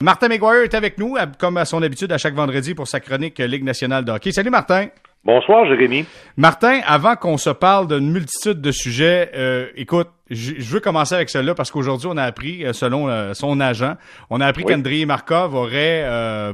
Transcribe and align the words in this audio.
Martin 0.00 0.28
McGuire 0.28 0.62
est 0.62 0.74
avec 0.74 0.96
nous, 0.96 1.16
comme 1.40 1.56
à 1.56 1.64
son 1.64 1.82
habitude, 1.82 2.12
à 2.12 2.18
chaque 2.18 2.34
vendredi 2.34 2.72
pour 2.72 2.86
sa 2.86 3.00
chronique 3.00 3.40
Ligue 3.40 3.64
nationale 3.64 4.04
de 4.04 4.12
hockey. 4.12 4.30
Salut 4.30 4.48
Martin. 4.48 4.86
Bonsoir 5.24 5.66
Jérémy. 5.66 6.06
Martin, 6.36 6.78
avant 6.86 7.16
qu'on 7.16 7.36
se 7.36 7.50
parle 7.50 7.88
d'une 7.88 8.12
multitude 8.12 8.60
de 8.60 8.70
sujets, 8.70 9.32
euh, 9.34 9.66
écoute, 9.74 10.06
je 10.30 10.54
veux 10.72 10.78
commencer 10.78 11.16
avec 11.16 11.28
cela 11.30 11.52
parce 11.56 11.72
qu'aujourd'hui 11.72 12.06
on 12.08 12.16
a 12.16 12.22
appris, 12.22 12.64
euh, 12.64 12.72
selon 12.72 13.08
euh, 13.08 13.34
son 13.34 13.58
agent, 13.58 13.96
on 14.30 14.40
a 14.40 14.46
appris 14.46 14.62
qu'Andrei 14.62 15.04
Markov 15.04 15.56
aurait 15.56 16.06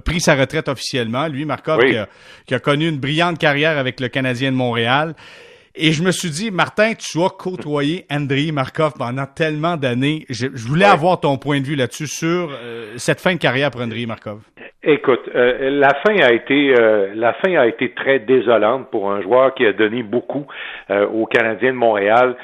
pris 0.06 0.20
sa 0.22 0.36
retraite 0.36 0.70
officiellement. 0.70 1.29
Lui, 1.29 1.45
Markov, 1.45 1.82
qui, 2.46 2.54
a, 2.54 2.58
connu 2.61 2.88
une 2.88 2.98
brillante 2.98 3.36
carrière 3.36 3.76
avec 3.76 4.00
le 4.00 4.08
Canadien 4.08 4.52
de 4.52 4.56
Montréal. 4.56 5.14
Et 5.77 5.91
je 5.91 6.04
me 6.04 6.12
suis 6.12 6.30
dit, 6.30 6.52
Martin, 6.52 6.93
tu 6.95 7.18
as 7.20 7.30
côtoyé 7.30 8.04
Andrei 8.09 8.52
Markov 8.52 8.93
pendant 8.96 9.27
tellement 9.27 9.77
d'années. 9.77 10.25
Je, 10.30 10.46
voulais 10.46 10.84
avoir 10.84 11.18
ton 11.18 11.36
point 11.36 11.61
de 11.61 11.66
vue 11.66 11.75
là-dessus 11.75 12.07
sur 12.07 12.48
euh, 12.52 12.93
cette 12.96 13.20
fin 13.20 13.34
de 13.34 13.40
carrière 13.40 13.72
pour 13.72 13.80
Andrei 13.80 14.07
Markov. 14.07 14.39
Écoute, 14.84 15.29
euh, 15.34 15.71
la 15.71 15.93
fin 16.07 16.14
a 16.22 16.31
été 16.31 16.75
euh, 16.79 17.12
la 17.17 17.32
fin 17.32 17.57
a 17.57 17.67
été 17.67 17.90
très 17.90 18.21
désolante 18.21 18.89
pour 18.93 19.11
un 19.11 19.21
joueur 19.22 19.53
qui 19.54 19.67
a 19.67 19.72
donné 19.72 20.04
beaucoup 20.04 20.46
aux 20.90 21.26
Canadiens 21.26 21.72
de 21.72 21.76
Montréal. 21.76 22.36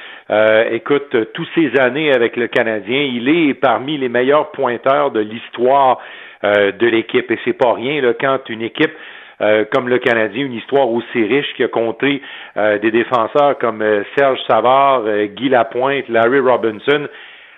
écoute, 0.72 1.14
tous 1.32 1.46
ces 1.54 1.78
années 1.78 2.12
avec 2.12 2.36
le 2.36 2.48
Canadien, 2.48 3.02
il 3.02 3.28
est 3.28 3.54
parmi 3.54 3.96
les 3.96 4.08
meilleurs 4.08 4.50
pointeurs 4.50 5.12
de 5.12 5.20
l'histoire 5.20 6.00
de 6.42 6.86
l'équipe. 6.86 7.30
Et 7.30 7.38
c'est 7.44 7.52
pas 7.52 7.74
rien 7.74 8.00
là, 8.00 8.12
quand 8.18 8.48
une 8.48 8.62
équipe 8.62 8.92
euh, 9.40 9.64
comme 9.72 9.88
le 9.88 9.98
Canadien, 9.98 10.44
une 10.44 10.52
histoire 10.52 10.88
aussi 10.90 11.24
riche 11.24 11.52
qui 11.54 11.64
a 11.64 11.68
compté 11.68 12.20
euh, 12.56 12.78
des 12.78 12.90
défenseurs 12.90 13.56
comme 13.58 13.80
euh, 13.80 14.02
Serge 14.16 14.38
Savard, 14.48 15.02
Guy 15.34 15.48
Lapointe, 15.48 16.08
Larry 16.08 16.40
Robinson. 16.40 17.08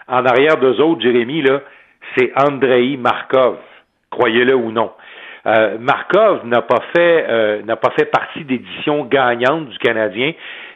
En 0.08 0.24
arrière 0.24 0.56
d'eux 0.58 0.80
autres, 0.80 1.00
Jérémy, 1.00 1.42
là, 1.42 1.60
c'est 2.16 2.32
Andrei 2.36 2.96
Markov, 2.96 3.56
croyez-le 4.10 4.54
ou 4.54 4.72
non. 4.72 4.92
Markov 5.80 6.46
n'a 6.46 6.62
pas 6.62 6.82
fait 6.94 7.62
n'a 7.64 7.74
pas 7.74 7.90
fait 7.98 8.04
partie 8.04 8.44
d'édition 8.44 9.04
gagnante 9.04 9.70
du 9.70 9.78
Canadien. 9.78 10.32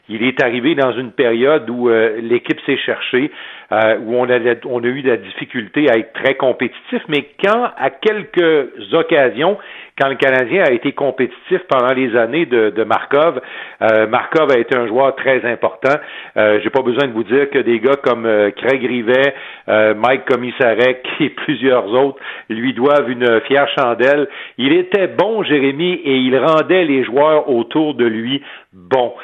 Il 0.08 0.22
est 0.22 0.42
arrivé 0.42 0.74
dans 0.74 0.92
une 0.92 1.12
période 1.12 1.68
où 1.68 1.88
l'équipe 1.88 2.60
s'est 2.66 2.78
cherchée, 2.78 3.30
où 3.70 4.16
on 4.16 4.28
a, 4.28 4.36
eu 4.38 5.02
de 5.02 5.08
la 5.08 5.16
difficulté 5.16 5.90
à 5.90 5.98
être 5.98 6.12
très 6.12 6.34
compétitif, 6.34 7.02
mais 7.08 7.26
quand, 7.42 7.70
à 7.76 7.90
quelques 7.90 8.92
occasions, 8.92 9.58
quand 9.98 10.08
le 10.08 10.16
Canadien 10.16 10.64
a 10.64 10.72
été 10.72 10.92
compétitif 10.92 11.62
pendant 11.68 11.94
les 11.94 12.14
années 12.16 12.44
de, 12.44 12.84
Markov, 12.84 13.40
euh, 13.80 14.06
Markov 14.06 14.50
a 14.50 14.58
été 14.58 14.76
un 14.76 14.86
joueur 14.86 15.16
très 15.16 15.42
important. 15.50 15.94
Euh, 16.36 16.60
J'ai 16.62 16.68
pas 16.70 16.82
besoin 16.82 17.08
de 17.08 17.12
vous 17.12 17.24
dire 17.24 17.48
que 17.48 17.58
des 17.58 17.80
gars 17.80 17.96
comme 17.96 18.26
euh, 18.26 18.50
Craig 18.50 18.84
Rivet, 18.84 19.34
euh, 19.68 19.94
Mike 19.94 20.26
Commissarek 20.26 21.06
et 21.20 21.30
plusieurs 21.30 21.86
autres 21.94 22.18
lui 22.50 22.74
doivent 22.74 23.10
une 23.10 23.40
fière 23.42 23.68
chandelle. 23.78 24.28
Il 24.58 24.72
était 24.74 25.06
bon, 25.06 25.42
Jérémy, 25.42 25.94
et 26.04 26.16
il 26.16 26.36
rendait 26.36 26.84
les 26.84 27.02
joueurs 27.04 27.48
autour 27.48 27.94
de 27.94 28.04
lui 28.04 28.42
bons 28.74 29.14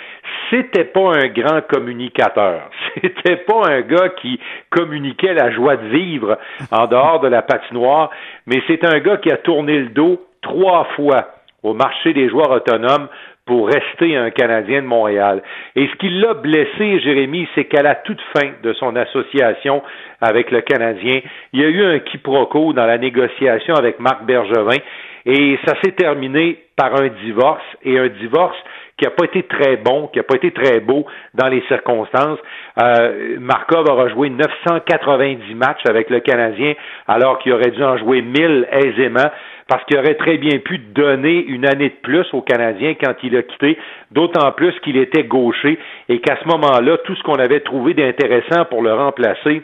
c'était 0.51 0.85
pas 0.85 1.17
un 1.17 1.29
grand 1.29 1.63
communicateur. 1.67 2.71
C'était 3.01 3.37
pas 3.37 3.69
un 3.69 3.81
gars 3.81 4.11
qui 4.21 4.39
communiquait 4.71 5.35
la 5.35 5.51
joie 5.51 5.77
de 5.77 5.89
vivre 5.89 6.39
en 6.71 6.87
dehors 6.87 7.21
de 7.21 7.29
la 7.29 7.43
patinoire, 7.43 8.11
mais 8.47 8.63
c'est 8.67 8.85
un 8.85 8.99
gars 9.01 9.17
qui 9.17 9.33
a 9.33 9.39
tourné 9.39 9.79
le 9.79 9.89
dos 9.89 10.21
trois 10.43 10.85
fois 10.97 11.29
au 11.63 11.75
marché 11.75 12.13
des 12.13 12.29
joueurs 12.29 12.51
autonomes 12.51 13.09
pour 13.47 13.69
rester 13.69 14.17
un 14.17 14.31
Canadien 14.31 14.83
de 14.83 14.87
Montréal. 14.87 15.43
Et 15.75 15.89
ce 15.89 15.97
qui 15.97 16.09
l'a 16.11 16.35
blessé, 16.35 17.01
Jérémy, 17.01 17.49
c'est 17.55 17.65
qu'à 17.65 17.83
la 17.83 17.97
toute 17.97 18.21
fin 18.37 18.51
de 18.63 18.73
son 18.75 18.95
association 18.95 19.83
avec 20.21 20.51
le 20.51 20.61
Canadien, 20.61 21.21
il 21.53 21.61
y 21.61 21.65
a 21.65 21.69
eu 21.69 21.85
un 21.85 21.99
quiproquo 21.99 22.73
dans 22.73 22.87
la 22.87 22.99
négociation 22.99 23.75
avec 23.75 23.99
Marc 23.99 24.25
Bergevin 24.25 24.79
et 25.27 25.59
ça 25.67 25.75
s'est 25.83 25.93
terminé 25.93 26.59
par 26.77 26.95
un 27.01 27.09
divorce 27.09 27.65
et 27.85 27.99
un 27.99 28.09
divorce 28.09 28.57
qui 29.03 29.09
n'a 29.09 29.11
pas 29.11 29.25
été 29.25 29.43
très 29.43 29.77
bon, 29.79 30.07
qui 30.13 30.21
n'a 30.21 30.23
pas 30.23 30.37
été 30.37 30.53
très 30.53 30.79
beau 30.79 31.05
dans 31.35 31.49
les 31.49 31.61
circonstances. 31.67 32.39
Euh, 32.81 33.37
Markov 33.41 33.89
aura 33.91 34.09
joué 34.09 34.31
990 34.31 35.55
matchs 35.57 35.85
avec 35.89 36.09
le 36.09 36.21
Canadien 36.21 36.75
alors 37.09 37.41
qu'il 37.41 37.53
aurait 37.53 37.73
dû 37.73 37.83
en 37.83 37.97
jouer 37.97 38.23
1000 38.23 38.69
aisément 38.71 39.29
parce 39.67 39.85
qu'il 39.87 39.99
aurait 39.99 40.15
très 40.15 40.39
bien 40.39 40.59
pu 40.59 40.79
donner 40.79 41.45
une 41.47 41.67
année 41.67 41.89
de 41.89 42.01
plus 42.01 42.27
aux 42.33 42.43
Canadiens 42.43 42.95
quand 42.95 43.15
il 43.25 43.37
a 43.37 43.43
quitté, 43.43 43.77
d'autant 44.13 44.53
plus 44.53 44.79
qu'il 44.85 44.97
était 44.97 45.25
gaucher 45.25 45.81
et 46.09 46.21
qu'à 46.21 46.37
ce 46.41 46.47
moment-là, 46.49 46.99
tout 46.99 47.17
ce 47.17 47.23
qu'on 47.25 47.41
avait 47.41 47.61
trouvé 47.61 47.95
d'intéressant 47.95 48.67
pour 48.67 48.83
le 48.83 48.95
remplacer, 48.95 49.63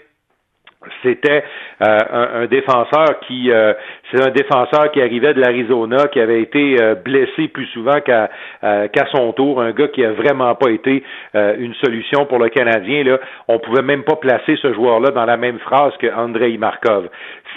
c'était 1.03 1.45
euh, 1.85 2.43
un, 2.43 2.47
défenseur 2.47 3.19
qui 3.27 3.51
euh, 3.51 3.73
c'est 4.11 4.23
un 4.25 4.31
défenseur 4.31 4.93
qui 4.93 5.01
arrivait 5.01 5.35
de 5.35 5.41
l'Arizona 5.41 6.07
qui 6.07 6.21
avait 6.21 6.41
été 6.41 6.81
euh, 6.81 6.95
blessé 6.95 7.49
plus 7.49 7.67
souvent 7.67 8.01
qu'à 8.01 8.31
qu'à 8.61 9.07
son 9.13 9.33
tour. 9.33 9.61
Un 9.61 9.73
gars 9.73 9.89
qui 9.89 10.05
a 10.05 10.13
vraiment 10.13 10.55
pas 10.55 10.71
été 10.71 11.03
une 11.35 11.75
solution 11.83 12.27
pour 12.27 12.39
le 12.39 12.49
Canadien 12.49 13.05
là. 13.05 13.19
On 13.49 13.59
pouvait 13.59 13.83
même 13.83 14.05
pas 14.05 14.17
placer 14.17 14.57
ce 14.63 14.73
joueur 14.73 15.01
là 15.01 15.11
dans 15.11 15.25
la 15.25 15.37
même 15.37 15.59
phrase 15.59 15.93
que 15.99 16.07
Andrei 16.07 16.57
Markov. 16.59 17.09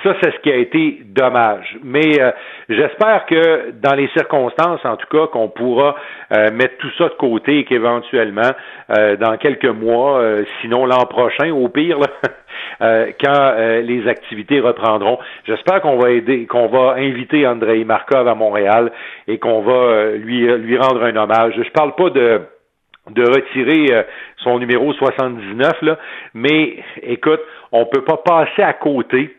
Ça 0.04 0.16
c'est 0.22 0.32
ce 0.32 0.40
qui 0.40 0.52
a 0.52 0.56
été 0.56 1.02
dommage. 1.06 1.78
Mais 1.84 2.20
j'espère 2.70 3.26
que 3.28 3.72
dans 3.82 3.96
les 3.96 4.08
circonstances 4.10 4.84
en 4.84 4.98
tout 4.98 5.08
cas 5.08 5.28
qu'on 5.28 5.50
pourra 5.50 5.96
mettre 6.54 6.78
tout 6.78 6.92
ça 6.98 7.06
de 7.06 7.16
côté 7.18 7.60
et 7.60 7.66
qu'éventuellement 7.66 8.52
dans 8.90 9.38
quelques 9.38 9.66
mois 9.66 10.22
sinon 10.62 10.86
l'an 10.86 11.06
prochain 11.06 11.52
au 11.52 11.68
pire 11.70 12.00
là, 12.00 12.08
Euh, 12.22 12.28
quand 12.80 13.52
euh, 13.58 13.82
les 13.82 14.08
activités 14.08 14.60
reprendront. 14.60 15.20
J'espère 15.46 15.82
qu'on 15.82 15.98
va 15.98 16.12
aider, 16.12 16.46
qu'on 16.46 16.68
va 16.68 16.96
inviter 16.98 17.46
Andrei 17.48 17.84
Markov 17.84 18.28
à 18.28 18.36
Montréal 18.36 18.92
et 19.28 19.38
qu'on 19.38 19.62
va 19.62 19.72
euh, 19.72 20.18
lui 20.18 20.46
lui 20.58 20.78
rendre 20.78 21.04
un 21.04 21.16
hommage. 21.16 21.54
Je 21.58 21.72
parle 21.72 21.96
pas 21.96 22.10
de 22.10 22.42
de 23.10 23.24
retirer 23.24 24.06
son 24.38 24.60
numéro 24.60 24.94
79 24.94 25.82
là, 25.82 25.98
mais 26.36 26.76
écoute, 27.02 27.42
on 27.72 27.88
peut 27.88 28.04
pas 28.04 28.18
passer 28.18 28.62
à 28.62 28.74
côté 28.74 29.36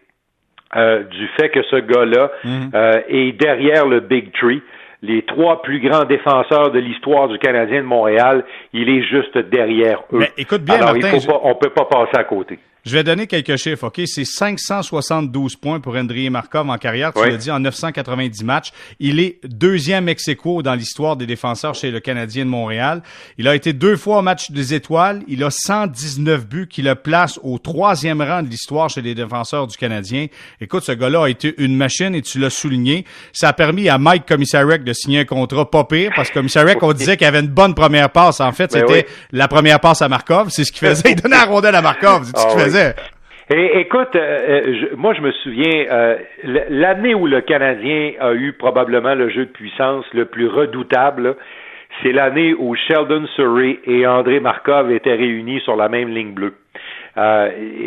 du 0.75 1.28
fait 1.38 1.49
que 1.50 1.62
ce 1.71 1.77
gars-là 1.77 2.32
mhm. 2.43 2.71
est 3.09 3.32
derrière 3.41 3.87
le 3.87 4.00
Big 4.00 4.32
Tree 4.32 4.62
les 5.03 5.22
trois 5.22 5.62
plus 5.62 5.81
grands 5.81 6.05
défenseurs 6.05 6.71
de 6.71 6.78
l'histoire 6.78 7.28
du 7.28 7.38
Canadien 7.38 7.82
de 7.82 7.87
Montréal, 7.87 8.44
il 8.72 8.88
est 8.88 9.03
juste 9.03 9.37
derrière 9.37 10.03
eux. 10.12 10.19
Mais 10.19 10.31
écoute 10.38 10.62
bien, 10.62 10.77
Alors, 10.77 10.97
il 10.97 11.05
faut 11.05 11.27
pas, 11.27 11.41
on 11.43 11.55
peut 11.56 11.71
pas 11.71 11.87
passer 11.87 12.16
à 12.16 12.25
côté. 12.25 12.59
Je 12.84 12.97
vais 12.97 13.04
donner 13.04 13.28
quelques 13.28 13.56
chiffres, 13.56 13.87
OK? 13.87 14.00
C'est 14.06 14.25
572 14.25 15.54
points 15.54 15.78
pour 15.78 15.94
Andriy 15.94 16.31
Markov 16.31 16.69
en 16.69 16.78
carrière, 16.78 17.12
tu 17.12 17.25
l'as 17.25 17.37
dit, 17.37 17.50
en 17.50 17.60
990 17.60 18.43
matchs. 18.43 18.72
Il 18.98 19.20
est 19.20 19.38
deuxième 19.44 20.09
ex 20.09 20.28
dans 20.65 20.75
l'histoire 20.75 21.16
des 21.16 21.26
défenseurs 21.26 21.75
chez 21.75 21.91
le 21.91 22.00
Canadien 22.00 22.44
de 22.44 22.50
Montréal. 22.50 23.03
Il 23.38 23.47
a 23.47 23.54
été 23.54 23.72
deux 23.72 23.97
fois 23.97 24.19
au 24.19 24.22
match 24.22 24.50
des 24.50 24.75
étoiles. 24.75 25.22
Il 25.28 25.44
a 25.44 25.50
119 25.50 26.47
buts 26.47 26.69
qui 26.69 26.82
le 26.82 26.94
place 26.94 27.38
au 27.43 27.59
troisième 27.59 28.20
rang 28.20 28.43
de 28.43 28.48
l'histoire 28.48 28.88
chez 28.91 29.03
les 29.03 29.14
défenseurs 29.14 29.66
du 29.66 29.76
Canadien. 29.76 30.26
Écoute, 30.60 30.84
ce 30.84 30.93
gars-là 30.93 31.25
a 31.25 31.28
été 31.28 31.54
une 31.59 31.76
machine 31.76 32.14
et 32.14 32.22
tu 32.22 32.38
l'as 32.38 32.50
souligné. 32.50 33.04
Ça 33.32 33.49
a 33.49 33.53
permis 33.53 33.88
à 33.88 33.99
Mike 33.99 34.26
Commissarek 34.26 34.84
de 34.84 34.93
signer 34.93 35.20
un 35.20 35.25
contrat 35.25 35.70
pas 35.70 35.84
pire 35.84 36.10
parce 36.16 36.31
que 36.31 36.34
Commissarek, 36.34 36.82
on 36.82 36.93
disait 36.93 37.16
qu'il 37.16 37.26
avait 37.26 37.41
une 37.41 37.47
bonne 37.47 37.75
première 37.75 38.10
passe. 38.10 38.41
En 38.41 38.53
fait, 38.53 38.72
ben 38.72 38.84
c'était 38.87 39.06
la 39.31 39.47
première 39.47 39.78
passe 39.78 40.03
à 40.03 40.09
Markov. 40.09 40.49
C'est 40.50 40.64
ce 40.64 40.72
qu'il 40.72 40.88
faisait. 40.88 41.12
Il 41.12 41.16
donnait 41.16 41.37
la 41.37 41.44
rondelle 41.44 41.75
à 41.75 41.82
Markov. 41.82 42.25
C'est 42.25 42.41
ce 42.41 42.47
qu'il 42.49 42.60
Et, 43.50 43.81
écoute, 43.81 44.15
euh, 44.16 44.62
euh, 44.66 44.87
moi 44.97 45.15
je 45.15 45.21
me 45.21 45.31
souviens, 45.33 45.84
euh, 45.91 46.16
l'année 46.71 47.15
où 47.15 47.27
le 47.27 47.41
Canadien 47.41 48.12
a 48.21 48.33
eu 48.33 48.53
probablement 48.53 49.15
le 49.15 49.28
jeu 49.28 49.47
de 49.47 49.50
puissance 49.50 50.06
le 50.15 50.25
plus 50.27 50.47
redoutable, 50.47 51.37
c'est 52.03 52.12
l'année 52.12 52.55
où 52.55 52.75
Sheldon 52.75 53.27
Surrey 53.34 53.78
et 53.84 54.06
André 54.06 54.41
Markov 54.41 54.91
étaient 54.91 55.15
réunis 55.15 55.61
sur 55.61 55.77
la 55.77 55.88
même 55.88 56.09
ligne 56.09 56.32
bleue. 56.32 56.55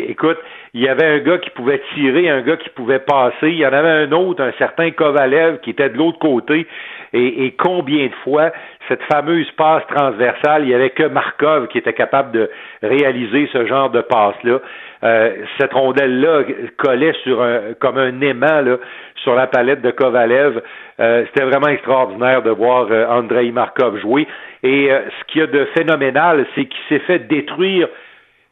écoute, 0.08 0.38
il 0.74 0.82
y 0.82 0.88
avait 0.88 1.06
un 1.06 1.18
gars 1.18 1.38
qui 1.38 1.50
pouvait 1.50 1.82
tirer, 1.94 2.28
un 2.28 2.42
gars 2.42 2.58
qui 2.58 2.68
pouvait 2.68 3.00
passer, 3.00 3.48
il 3.48 3.56
y 3.56 3.66
en 3.66 3.72
avait 3.72 4.06
un 4.06 4.12
autre, 4.12 4.44
un 4.44 4.52
certain 4.58 4.90
Kovalev, 4.90 5.58
qui 5.60 5.70
était 5.70 5.88
de 5.88 5.96
l'autre 5.96 6.18
côté. 6.18 6.66
Et, 7.12 7.54
combien 7.58 8.06
de 8.06 8.14
fois 8.24 8.52
cette 8.88 9.02
fameuse 9.04 9.50
passe 9.52 9.84
transversale, 9.88 10.64
il 10.64 10.68
n'y 10.68 10.74
avait 10.74 10.90
que 10.90 11.04
Markov 11.04 11.68
qui 11.68 11.78
était 11.78 11.94
capable 11.94 12.32
de 12.32 12.50
réaliser 12.82 13.48
ce 13.52 13.64
genre 13.66 13.90
de 13.90 14.02
passe-là. 14.02 14.60
Euh, 15.06 15.36
cette 15.58 15.72
rondelle-là 15.72 16.42
collait 16.78 17.14
sur 17.22 17.40
un, 17.40 17.74
comme 17.78 17.96
un 17.96 18.20
aimant 18.20 18.76
sur 19.22 19.34
la 19.34 19.46
palette 19.46 19.80
de 19.80 19.90
Kovalev. 19.92 20.62
Euh, 20.98 21.24
c'était 21.26 21.44
vraiment 21.44 21.68
extraordinaire 21.68 22.42
de 22.42 22.50
voir 22.50 22.88
euh, 22.90 23.06
Andrei 23.08 23.52
Markov 23.52 24.00
jouer. 24.00 24.26
Et 24.62 24.88
ce 24.88 25.24
qu'il 25.28 25.42
y 25.42 25.44
a 25.44 25.46
de 25.46 25.64
phénoménal, 25.76 26.44
c'est 26.54 26.64
qu'il 26.64 26.80
s'est 26.88 27.04
fait 27.04 27.20
détruire 27.20 27.88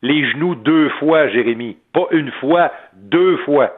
les 0.03 0.31
genoux 0.31 0.55
deux 0.55 0.91
fois, 1.01 1.29
Jérémy. 1.29 1.77
Pas 1.93 2.07
une 2.13 2.31
fois, 2.33 2.71
deux 2.95 3.39
fois. 3.39 3.73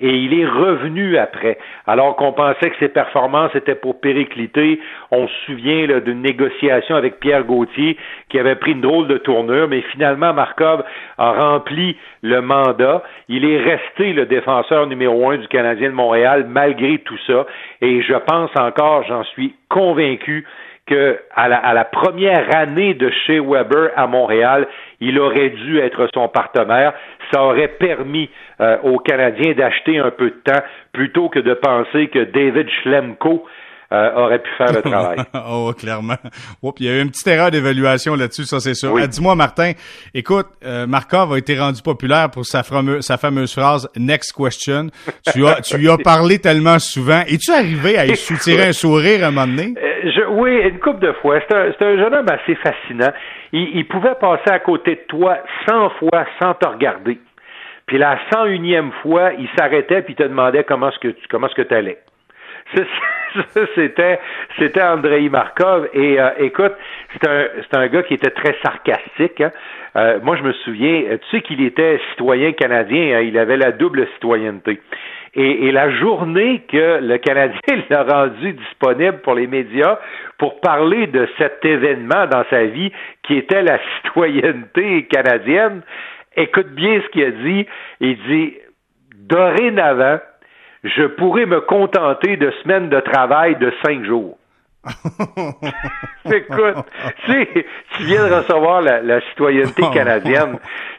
Et 0.00 0.10
il 0.10 0.38
est 0.38 0.46
revenu 0.46 1.16
après. 1.18 1.58
Alors 1.86 2.16
qu'on 2.16 2.32
pensait 2.32 2.70
que 2.70 2.78
ses 2.78 2.88
performances 2.88 3.54
étaient 3.54 3.74
pour 3.74 4.00
péricliter. 4.00 4.80
On 5.10 5.26
se 5.26 5.34
souvient 5.46 5.86
d'une 6.00 6.22
négociation 6.22 6.94
avec 6.94 7.18
Pierre 7.18 7.44
Gauthier 7.44 7.96
qui 8.28 8.38
avait 8.38 8.54
pris 8.54 8.72
une 8.72 8.80
drôle 8.80 9.08
de 9.08 9.18
tournure, 9.18 9.68
mais 9.68 9.82
finalement 9.92 10.32
Markov 10.32 10.84
a 11.18 11.32
rempli 11.32 11.96
le 12.22 12.40
mandat. 12.40 13.02
Il 13.28 13.44
est 13.44 13.58
resté 13.58 14.12
le 14.12 14.26
défenseur 14.26 14.86
numéro 14.86 15.30
un 15.30 15.38
du 15.38 15.48
Canadien 15.48 15.88
de 15.88 15.94
Montréal 15.94 16.46
malgré 16.48 16.98
tout 16.98 17.18
ça. 17.26 17.46
Et 17.80 18.02
je 18.02 18.14
pense 18.14 18.50
encore, 18.56 19.04
j'en 19.08 19.24
suis 19.24 19.54
convaincu, 19.68 20.46
que 20.88 21.20
à 21.36 21.48
la, 21.48 21.84
première 21.84 22.56
année 22.56 22.94
de 22.94 23.10
chez 23.26 23.38
Weber 23.38 23.90
à 23.94 24.06
Montréal, 24.06 24.66
il 25.00 25.20
aurait 25.20 25.50
dû 25.50 25.78
être 25.78 26.08
son 26.14 26.28
partenaire. 26.28 26.94
Ça 27.32 27.42
aurait 27.42 27.68
permis 27.68 28.30
euh, 28.60 28.78
aux 28.82 28.98
Canadiens 28.98 29.52
d'acheter 29.52 29.98
un 29.98 30.10
peu 30.10 30.30
de 30.30 30.40
temps 30.44 30.62
plutôt 30.92 31.28
que 31.28 31.38
de 31.38 31.54
penser 31.54 32.08
que 32.08 32.24
David 32.24 32.68
Schlemko 32.82 33.44
euh, 33.90 34.12
aurait 34.16 34.40
pu 34.40 34.50
faire 34.58 34.72
le 34.72 34.82
travail. 34.82 35.18
oh, 35.50 35.72
clairement. 35.72 36.16
il 36.78 36.86
y 36.86 36.90
a 36.90 36.98
eu 36.98 37.02
une 37.02 37.08
petite 37.08 37.26
erreur 37.26 37.50
d'évaluation 37.50 38.14
là-dessus, 38.14 38.44
ça 38.44 38.60
c'est 38.60 38.74
sûr. 38.74 38.94
Euh, 38.94 39.06
dis-moi, 39.06 39.34
Martin, 39.34 39.72
écoute, 40.12 40.46
euh, 40.62 40.86
Markov 40.86 41.32
a 41.32 41.38
été 41.38 41.58
rendu 41.58 41.80
populaire 41.80 42.30
pour 42.30 42.44
sa, 42.44 42.62
fameuse, 42.62 43.00
sa 43.00 43.16
fameuse 43.16 43.54
phrase 43.54 43.88
Next 43.96 44.32
question. 44.32 44.88
Tu 45.32 45.46
as, 45.46 45.62
tu 45.62 45.78
lui 45.78 45.88
as 45.88 45.96
parlé 45.96 46.38
tellement 46.38 46.78
souvent. 46.78 47.20
Es-tu 47.20 47.50
arrivé 47.50 47.96
à 47.96 48.04
y 48.04 48.14
soutirer 48.14 48.68
un 48.68 48.72
sourire 48.72 49.24
à 49.24 49.28
un 49.28 49.30
moment 49.30 49.46
donné? 49.46 49.72
Je, 50.04 50.26
oui, 50.28 50.60
une 50.68 50.80
couple 50.80 51.06
de 51.06 51.12
fois. 51.22 51.38
C'est 51.48 51.56
un, 51.56 51.70
un, 51.80 51.96
jeune 51.96 52.14
homme 52.14 52.28
assez 52.28 52.56
fascinant. 52.56 53.12
Il, 53.52 53.70
il 53.74 53.88
pouvait 53.88 54.16
passer 54.20 54.50
à 54.50 54.58
côté 54.58 54.96
de 54.96 55.04
toi 55.08 55.38
100 55.66 55.90
fois 55.98 56.26
sans 56.42 56.52
te 56.54 56.68
regarder. 56.68 57.18
Puis 57.86 57.96
la 57.96 58.18
101e 58.30 58.92
fois, 59.02 59.32
il 59.38 59.48
s'arrêtait 59.58 60.02
puis 60.02 60.14
te 60.14 60.22
demandait 60.22 60.62
comment 60.64 60.90
est-ce 60.90 60.98
que 60.98 61.08
tu 61.08 61.26
comment 61.30 61.46
est-ce 61.48 61.62
que 61.62 61.74
allais. 61.74 61.98
c'était 63.74 64.18
c'était 64.58 64.82
Andrei 64.82 65.28
Markov 65.28 65.88
et 65.92 66.20
euh, 66.20 66.30
écoute 66.38 66.72
c'est 67.12 67.28
un 67.28 67.46
c'est 67.62 67.76
un 67.76 67.86
gars 67.88 68.02
qui 68.02 68.14
était 68.14 68.30
très 68.30 68.56
sarcastique 68.62 69.40
hein. 69.40 69.52
euh, 69.96 70.18
moi 70.22 70.36
je 70.36 70.42
me 70.42 70.52
souviens 70.52 71.02
tu 71.10 71.28
sais 71.30 71.42
qu'il 71.42 71.64
était 71.64 72.00
citoyen 72.10 72.52
canadien 72.52 73.18
hein, 73.18 73.20
il 73.20 73.38
avait 73.38 73.56
la 73.56 73.72
double 73.72 74.06
citoyenneté 74.14 74.80
et, 75.34 75.66
et, 75.66 75.72
la 75.72 75.90
journée 75.90 76.62
que 76.68 77.00
le 77.00 77.18
Canadien 77.18 77.60
l'a 77.90 78.02
rendu 78.02 78.54
disponible 78.54 79.18
pour 79.18 79.34
les 79.34 79.46
médias 79.46 79.98
pour 80.38 80.60
parler 80.60 81.06
de 81.06 81.28
cet 81.38 81.64
événement 81.64 82.26
dans 82.26 82.44
sa 82.48 82.64
vie 82.64 82.90
qui 83.24 83.36
était 83.36 83.62
la 83.62 83.78
citoyenneté 83.96 85.04
canadienne, 85.04 85.82
écoute 86.36 86.68
bien 86.68 87.00
ce 87.02 87.08
qu'il 87.10 87.24
a 87.24 87.30
dit. 87.30 87.66
Il 88.00 88.16
dit 88.26 88.54
dorénavant, 89.14 90.18
je 90.84 91.04
pourrais 91.04 91.46
me 91.46 91.60
contenter 91.60 92.36
de 92.36 92.50
semaines 92.62 92.88
de 92.88 93.00
travail 93.00 93.56
de 93.56 93.72
cinq 93.84 94.04
jours. 94.04 94.38
Écoute, 96.24 96.86
tu 97.26 98.02
viens 98.04 98.28
de 98.28 98.34
recevoir 98.34 98.80
la, 98.80 99.20
citoyenneté 99.22 99.82
canadienne, 99.92 100.58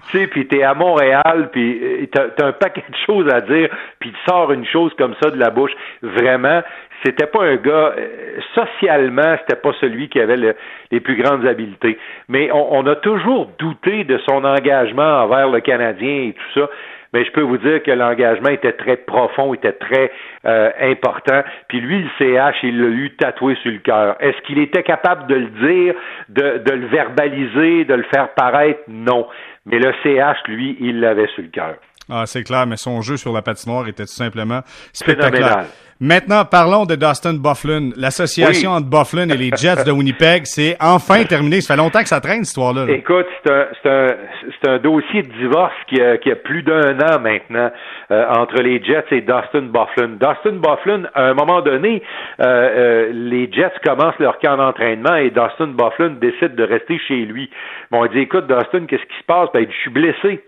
tu 0.10 0.18
sais, 0.18 0.28
puis 0.28 0.48
t'es 0.48 0.64
à 0.64 0.74
Montréal, 0.74 1.50
puis 1.52 1.80
euh, 1.82 2.06
t'as 2.12 2.44
as 2.44 2.48
un 2.48 2.52
paquet 2.52 2.84
de 2.88 2.96
choses 3.06 3.32
à 3.32 3.42
dire, 3.42 3.70
puis 4.00 4.12
tu 4.12 4.18
sors 4.28 4.52
une 4.52 4.66
chose 4.66 4.94
comme 4.98 5.16
ça 5.22 5.32
de 5.32 5.38
la 5.38 5.50
bouche. 5.50 5.72
Vraiment, 6.02 6.62
c'était 7.04 7.28
pas 7.28 7.44
un 7.44 7.56
gars 7.56 7.94
euh, 7.98 8.40
socialement, 8.54 9.38
c'était 9.40 9.60
pas 9.60 9.72
celui 9.80 10.10
qui 10.10 10.20
avait 10.20 10.56
les 10.92 11.00
plus 11.00 11.16
grandes 11.16 11.46
habiletés. 11.46 11.98
Mais 12.28 12.52
on, 12.52 12.74
on, 12.80 12.86
a 12.86 12.96
toujours 12.96 13.50
douté 13.58 14.04
de 14.04 14.20
son 14.28 14.44
engagement 14.44 15.24
envers 15.24 15.50
le 15.50 15.62
Canadien 15.62 16.30
et 16.30 16.34
tout 16.34 16.60
ça 16.60 16.70
mais 17.14 17.26
je 17.26 17.32
peux 17.32 17.42
vous 17.42 17.58
dire 17.58 17.82
que 17.84 17.92
l'engagement 17.92 18.50
était 18.50 18.74
très 18.74 18.98
profond, 18.98 19.54
était 19.54 19.74
très 19.74 20.12
euh, 20.46 20.72
important. 20.82 21.44
Puis 21.68 21.80
lui, 21.80 22.04
le 22.04 22.10
CH, 22.18 22.58
il 22.64 22.80
l'a 22.82 22.88
eu 22.88 23.12
tatoué 23.16 23.56
sur 23.62 23.72
le 23.72 23.80
cœur. 23.80 24.16
Est-ce 24.20 24.40
qu'il 24.44 24.60
était 24.60 24.84
capable 24.84 25.28
de 25.28 25.36
le 25.36 25.48
dire, 25.48 25.94
de, 26.30 26.58
de 26.60 26.72
le 26.72 26.88
verbaliser, 26.88 27.86
de 27.86 27.96
le 27.96 28.04
faire 28.04 28.30
paraître? 28.34 28.82
Non. 28.88 29.28
Mais 29.66 29.80
le 29.80 29.92
CH, 30.04 30.38
lui, 30.48 30.78
il 30.80 31.00
l'avait 31.00 31.28
sur 31.28 31.44
le 31.44 31.50
cœur. 31.50 31.76
Ah, 32.10 32.26
c'est 32.26 32.44
clair, 32.44 32.66
mais 32.66 32.78
son 32.78 33.02
jeu 33.02 33.18
sur 33.18 33.34
la 33.34 33.42
patinoire 33.42 33.88
était 33.88 34.06
tout 34.06 34.14
simplement 34.14 34.62
spectaculaire. 34.94 35.66
Maintenant, 36.02 36.46
parlons 36.46 36.86
de 36.86 36.96
Dustin 36.96 37.34
Bufflin. 37.34 37.90
L'association 37.98 38.72
entre 38.72 38.90
Bufflin 38.90 39.28
et 39.28 39.36
les 39.36 39.50
Jets 39.50 39.84
de 39.84 39.92
Winnipeg, 39.92 40.44
c'est 40.46 40.78
enfin 40.80 41.26
terminé. 41.26 41.60
Ça 41.60 41.74
fait 41.74 41.78
longtemps 41.78 42.00
que 42.00 42.08
ça 42.08 42.22
traîne, 42.22 42.46
cette 42.46 42.56
histoire-là. 42.56 42.86
Écoute, 42.88 43.26
c'est 43.44 43.52
un, 43.52 43.68
un, 43.84 44.76
un, 44.76 44.78
dossier 44.78 45.24
de 45.24 45.34
divorce 45.34 45.76
qui 45.90 46.02
a, 46.02 46.18
qui 46.18 46.32
a 46.32 46.38
plus 46.38 46.64
d'un 46.64 46.98
an 47.02 47.20
maintenant 47.20 47.70
euh, 48.12 48.26
entre 48.30 48.62
les 48.62 48.82
Jets 48.82 49.08
et 49.12 49.20
Dustin 49.20 49.68
Bufflin. 49.74 50.16
Dustin 50.22 50.60
Bufflin, 50.60 51.04
à 51.16 51.24
un 51.26 51.34
moment 51.34 51.60
donné, 51.60 52.02
euh, 52.40 52.46
euh, 52.46 53.12
les 53.12 53.52
Jets 53.52 53.74
commencent 53.84 54.20
leur 54.20 54.40
camp 54.40 54.56
d'entraînement 54.56 55.16
et 55.16 55.32
Dustin 55.32 55.74
Bufflin 55.76 56.12
décide 56.22 56.56
de 56.56 56.64
rester 56.64 56.98
chez 57.10 57.26
lui. 57.26 57.50
Bon, 57.92 58.06
il 58.06 58.12
dit, 58.12 58.20
écoute, 58.20 58.48
Dustin, 58.48 58.86
qu'est-ce 58.86 59.04
qui 59.04 59.20
se 59.20 59.26
passe? 59.28 59.50
Ben, 59.54 59.68
je 59.70 59.76
suis 59.82 59.92
blessé 59.92 60.42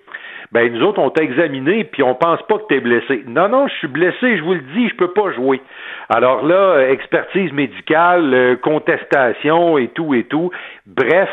ben 0.51 0.71
nous 0.73 0.83
autres, 0.83 0.99
on 0.99 1.09
t'a 1.09 1.23
examiné, 1.23 1.85
puis 1.85 2.03
on 2.03 2.13
pense 2.13 2.41
pas 2.43 2.57
que 2.57 2.67
tu 2.67 2.75
es 2.75 2.79
blessé. 2.81 3.23
Non, 3.27 3.47
non, 3.47 3.67
je 3.67 3.73
suis 3.75 3.87
blessé, 3.87 4.37
je 4.37 4.43
vous 4.43 4.53
le 4.53 4.61
dis, 4.75 4.89
je 4.89 4.95
peux 4.95 5.11
pas 5.11 5.31
jouer. 5.31 5.61
Alors 6.09 6.45
là, 6.45 6.89
expertise 6.89 7.53
médicale, 7.53 8.33
euh, 8.33 8.55
contestation 8.57 9.77
et 9.77 9.87
tout 9.89 10.13
et 10.13 10.25
tout. 10.25 10.51
Bref, 10.85 11.29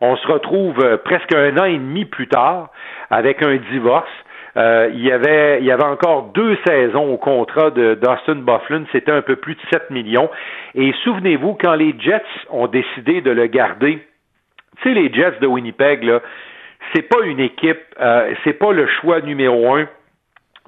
on 0.00 0.16
se 0.16 0.26
retrouve 0.26 0.80
euh, 0.80 0.96
presque 0.96 1.34
un 1.34 1.56
an 1.58 1.64
et 1.64 1.76
demi 1.76 2.06
plus 2.06 2.28
tard 2.28 2.70
avec 3.10 3.42
un 3.42 3.56
divorce. 3.70 4.10
Euh, 4.56 4.90
il, 4.92 5.02
y 5.02 5.12
avait, 5.12 5.60
il 5.60 5.66
y 5.66 5.70
avait 5.70 5.84
encore 5.84 6.32
deux 6.34 6.58
saisons 6.66 7.12
au 7.12 7.16
contrat 7.16 7.70
de 7.70 7.94
Dustin 7.94 8.36
Bufflin, 8.36 8.84
c'était 8.92 9.12
un 9.12 9.22
peu 9.22 9.36
plus 9.36 9.54
de 9.54 9.60
7 9.70 9.90
millions. 9.90 10.30
Et 10.74 10.92
souvenez-vous, 11.04 11.58
quand 11.60 11.74
les 11.74 11.94
Jets 11.98 12.22
ont 12.50 12.66
décidé 12.66 13.20
de 13.20 13.30
le 13.30 13.46
garder, 13.46 14.06
tu 14.82 14.88
sais, 14.88 14.94
les 14.94 15.12
Jets 15.12 15.38
de 15.40 15.46
Winnipeg, 15.46 16.02
là, 16.02 16.20
c'est 16.92 17.02
pas 17.02 17.22
une 17.24 17.40
équipe, 17.40 17.80
euh, 18.00 18.34
c'est 18.44 18.58
pas 18.58 18.72
le 18.72 18.86
choix 18.86 19.20
numéro 19.20 19.74
un 19.74 19.86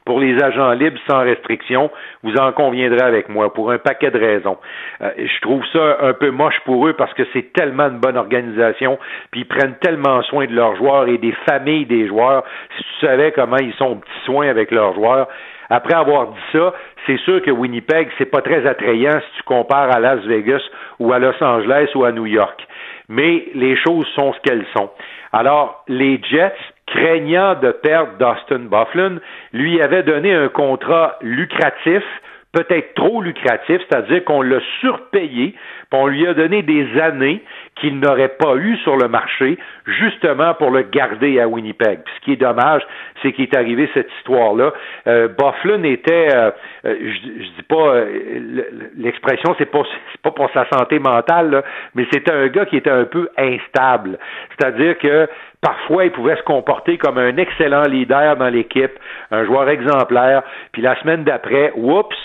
pour 0.04 0.20
les 0.20 0.42
agents 0.42 0.72
libres 0.72 0.98
sans 1.08 1.20
restriction, 1.20 1.90
vous 2.22 2.34
en 2.36 2.52
conviendrez 2.52 3.02
avec 3.02 3.28
moi, 3.28 3.52
pour 3.52 3.70
un 3.70 3.78
paquet 3.78 4.10
de 4.10 4.18
raisons. 4.18 4.58
Euh, 5.00 5.10
je 5.16 5.40
trouve 5.40 5.62
ça 5.72 5.98
un 6.02 6.12
peu 6.12 6.30
moche 6.30 6.60
pour 6.66 6.86
eux 6.86 6.92
parce 6.92 7.14
que 7.14 7.22
c'est 7.32 7.52
tellement 7.52 7.88
de 7.88 7.96
bonne 7.96 8.16
organisation, 8.16 8.98
puis 9.30 9.42
ils 9.42 9.48
prennent 9.48 9.76
tellement 9.80 10.22
soin 10.22 10.46
de 10.46 10.54
leurs 10.54 10.76
joueurs 10.76 11.08
et 11.08 11.18
des 11.18 11.34
familles 11.48 11.86
des 11.86 12.06
joueurs. 12.06 12.44
Si 12.76 12.84
tu 12.84 13.06
savais 13.06 13.32
comment 13.32 13.56
ils 13.56 13.74
sont 13.74 13.96
petits 13.96 14.24
soins 14.26 14.48
avec 14.48 14.70
leurs 14.70 14.94
joueurs, 14.94 15.28
après 15.70 15.94
avoir 15.94 16.28
dit 16.28 16.40
ça, 16.52 16.74
c'est 17.06 17.18
sûr 17.20 17.40
que 17.40 17.50
Winnipeg, 17.50 18.08
c'est 18.18 18.30
pas 18.30 18.42
très 18.42 18.66
attrayant 18.66 19.12
si 19.12 19.38
tu 19.38 19.42
compares 19.44 19.90
à 19.90 20.00
Las 20.00 20.20
Vegas 20.26 20.62
ou 20.98 21.12
à 21.12 21.18
Los 21.18 21.42
Angeles 21.42 21.88
ou 21.94 22.04
à 22.04 22.12
New 22.12 22.26
York. 22.26 22.66
Mais 23.08 23.46
les 23.54 23.76
choses 23.76 24.06
sont 24.14 24.32
ce 24.34 24.40
qu'elles 24.40 24.66
sont. 24.76 24.90
Alors, 25.36 25.82
les 25.88 26.20
Jets, 26.30 26.54
craignant 26.86 27.56
de 27.56 27.72
perdre 27.72 28.12
Dustin 28.18 28.66
Bufflin, 28.70 29.16
lui 29.52 29.82
avaient 29.82 30.04
donné 30.04 30.32
un 30.32 30.46
contrat 30.46 31.18
lucratif, 31.22 32.04
peut-être 32.52 32.94
trop 32.94 33.20
lucratif, 33.20 33.82
c'est-à-dire 33.88 34.24
qu'on 34.24 34.42
l'a 34.42 34.60
surpayé, 34.78 35.56
puis 35.90 36.00
on 36.00 36.06
lui 36.06 36.24
a 36.28 36.34
donné 36.34 36.62
des 36.62 37.00
années 37.00 37.42
qu'il 37.76 37.98
n'aurait 37.98 38.36
pas 38.38 38.56
eu 38.56 38.76
sur 38.78 38.96
le 38.96 39.08
marché, 39.08 39.58
justement 39.86 40.54
pour 40.54 40.70
le 40.70 40.82
garder 40.82 41.40
à 41.40 41.48
Winnipeg. 41.48 42.00
Puis 42.04 42.14
ce 42.16 42.24
qui 42.24 42.32
est 42.32 42.36
dommage, 42.36 42.82
c'est 43.22 43.32
qu'il 43.32 43.44
est 43.44 43.56
arrivé 43.56 43.88
cette 43.94 44.10
histoire-là. 44.18 44.72
Euh, 45.06 45.28
Bufflin 45.28 45.82
était, 45.82 46.28
euh, 46.34 46.50
euh, 46.86 46.96
je, 47.00 47.28
dis 47.28 47.62
pas, 47.68 47.94
euh, 47.94 48.62
l'expression 48.96 49.54
c'est 49.58 49.70
pas 49.70 49.82
pas 50.22 50.30
pour 50.30 50.50
sa 50.52 50.66
santé 50.70 50.98
mentale, 50.98 51.62
mais 51.94 52.06
c'était 52.10 52.32
un 52.32 52.46
gars 52.48 52.64
qui 52.64 52.76
était 52.76 52.90
un 52.90 53.04
peu 53.04 53.28
instable. 53.36 54.18
C'est-à-dire 54.50 54.96
que 54.98 55.28
parfois 55.60 56.04
il 56.04 56.12
pouvait 56.12 56.36
se 56.36 56.42
comporter 56.42 56.96
comme 56.98 57.18
un 57.18 57.36
excellent 57.36 57.82
leader 57.82 58.36
dans 58.36 58.48
l'équipe, 58.48 58.92
un 59.30 59.44
joueur 59.44 59.68
exemplaire, 59.68 60.42
puis 60.72 60.82
la 60.82 60.98
semaine 61.00 61.24
d'après, 61.24 61.72
oups, 61.74 62.16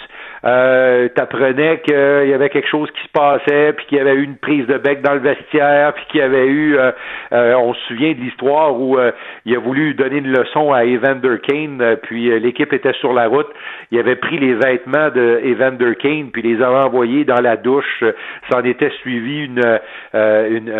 euh, 0.46 1.08
t'apprenais 1.10 1.82
qu'il 1.86 2.30
y 2.30 2.34
avait 2.34 2.50
quelque 2.50 2.68
chose 2.68 2.90
qui 2.92 3.04
se 3.04 3.12
passait, 3.12 3.74
puis 3.74 3.86
qu'il 3.88 3.98
y 3.98 4.02
avait 4.02 4.14
eu 4.14 4.24
une 4.24 4.38
prise 4.38 4.66
de 4.68 4.78
bec 4.78 5.02
dans 5.02 5.14
le 5.14 5.20
vestiaire, 5.20 5.94
puis 5.94 6.06
qu'il 6.10 6.20
y 6.22 6.24
avait 6.24 6.48
eu, 6.48 6.78
euh, 6.78 6.92
euh, 7.34 7.54
on 7.56 7.74
se 7.74 7.82
souvient 7.88 8.14
de 8.14 8.20
l'histoire 8.20 8.80
où 8.80 8.98
euh, 8.98 9.12
il 9.46 9.56
a 9.56 9.60
voulu 9.60 9.94
donner 9.94 10.18
une 10.18 10.32
leçon 10.32 10.72
à 10.72 10.86
Evander 10.86 11.38
Kane, 11.48 11.98
puis 12.04 12.40
l'équipe 12.40 12.72
était 12.74 12.94
sur 12.94 13.14
la 13.14 13.28
route, 13.28 13.48
il 13.92 14.00
avait 14.00 14.16
pris 14.16 14.38
les 14.38 14.54
vêtements 14.54 15.10
de 15.10 15.94
Kane, 15.94 16.32
puis 16.32 16.42
les 16.42 16.62
avait 16.62 16.78
envoyés 16.78 17.26
dans 17.26 17.42
la 17.42 17.58
douche, 17.58 18.04
s'en 18.52 18.64
était 18.64 18.92
suivi 19.02 19.46
une, 19.46 19.80
une, 20.14 20.74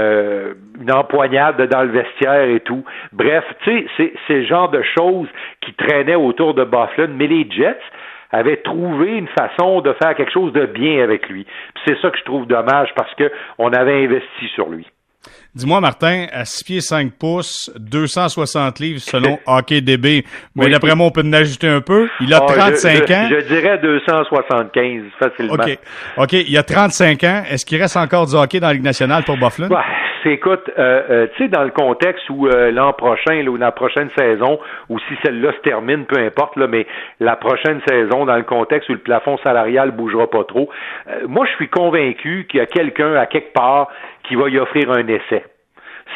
une 0.82 0.92
empoignade 0.92 1.62
dans 1.70 1.84
le 1.84 1.90
vestiaire 1.90 2.50
et 2.50 2.60
tout. 2.62 2.84
Bref, 3.12 3.44
tu 3.64 3.88
sais, 3.98 4.14
c'est 4.28 4.36
le 4.36 4.46
genre 4.46 4.70
de 4.70 4.82
choses 4.98 5.28
qui 5.62 5.74
traînaient 5.74 6.16
autour 6.16 6.54
de 6.54 6.64
Bufflin, 6.64 7.10
mais 7.16 7.28
les 7.28 7.48
Jets, 7.50 7.78
avait 8.32 8.58
trouvé 8.58 9.18
une 9.18 9.28
façon 9.28 9.82
de 9.82 9.94
faire 10.02 10.16
quelque 10.16 10.32
chose 10.32 10.54
de 10.54 10.66
bien 10.66 11.04
avec 11.04 11.28
lui. 11.30 11.46
C'est 11.86 12.00
ça 12.02 12.10
que 12.10 12.18
je 12.18 12.24
trouve 12.24 12.46
dommage 12.48 12.90
parce 12.96 13.12
qu'on 13.16 13.70
avait 13.70 14.04
investi 14.06 14.48
sur 14.54 14.70
lui. 14.70 14.86
Dis-moi, 15.56 15.82
Martin, 15.82 16.28
à 16.32 16.46
6 16.46 16.64
pieds 16.64 16.82
5 16.82 17.12
pouces, 17.14 17.72
260 17.76 18.80
livres 18.80 19.00
selon 19.00 19.40
Hockey 19.48 19.82
DB, 19.82 20.24
mais 20.56 20.70
d'après 20.70 20.96
moi, 20.96 21.08
on 21.08 21.12
peut 21.12 21.24
en 21.26 21.34
ajouter 21.34 21.68
un 21.68 21.82
peu. 21.82 22.08
Il 22.22 22.34
a 22.34 22.42
35 22.42 23.04
ah, 23.10 23.14
ans. 23.14 23.28
Je 23.30 23.48
dirais 23.48 23.80
275, 23.80 25.04
facilement. 25.20 25.54
OK. 25.54 25.80
OK, 26.18 26.34
il 26.34 26.58
a 26.58 26.64
35 26.64 27.24
ans. 27.24 27.44
Est-ce 27.50 27.66
qu'il 27.66 27.82
reste 27.82 27.98
encore 27.98 28.28
du 28.28 28.36
hockey 28.36 28.60
dans 28.60 28.68
la 28.68 28.74
Ligue 28.74 28.84
nationale 28.84 29.24
pour 29.24 29.38
Buffalo? 29.38 29.70
Ouais, 29.70 29.82
écoute, 30.26 30.70
euh, 30.78 31.02
euh, 31.10 31.28
tu 31.36 31.44
sais, 31.44 31.50
dans 31.50 31.64
le 31.64 31.72
contexte 31.72 32.30
où 32.30 32.48
euh, 32.48 32.72
l'an 32.72 32.94
prochain, 32.94 33.46
ou 33.48 33.56
la 33.56 33.72
prochaine 33.72 34.10
saison, 34.18 34.60
ou 34.90 35.00
si 35.00 35.14
celle-là 35.24 35.54
se 35.54 35.60
termine, 35.60 36.06
peu 36.06 36.20
importe, 36.20 36.56
là, 36.58 36.68
mais 36.68 36.86
la 37.20 37.36
prochaine 37.36 37.82
saison, 37.88 38.26
dans 38.26 38.36
le 38.36 38.44
contexte 38.44 38.90
où 38.90 38.94
le 38.94 39.00
plafond 39.00 39.38
salarial 39.38 39.92
bougera 39.92 40.30
pas 40.30 40.44
trop, 40.44 40.70
moi, 41.28 41.46
je 41.46 41.52
suis 41.54 41.70
convaincu 41.70 42.48
qu'il 42.50 42.60
y 42.60 42.64
a 42.64 42.66
quelqu'un 42.66 43.16
à 43.16 43.26
quelque 43.26 43.54
part 43.54 43.90
qui 44.24 44.36
va 44.36 44.50
y 44.50 44.60
offrir 44.60 44.92
un 44.92 45.08
essai 45.08 45.44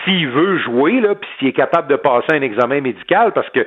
s'il 0.03 0.27
veut 0.27 0.57
jouer, 0.57 0.99
là, 0.99 1.15
puis 1.15 1.29
s'il 1.37 1.47
est 1.49 1.53
capable 1.53 1.87
de 1.87 1.95
passer 1.95 2.31
un 2.31 2.41
examen 2.41 2.81
médical, 2.81 3.31
parce 3.33 3.49
que 3.49 3.65